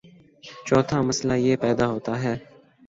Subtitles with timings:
[0.65, 2.35] چوتھا مسئلہ یہ پیدا ہوتا ہے